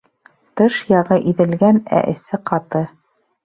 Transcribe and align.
Тыш 0.61 0.79
яғы 0.93 1.19
иҙелгән, 1.33 1.79
ә 2.01 2.03
эсе 2.17 2.43
ҡаты 2.53 2.87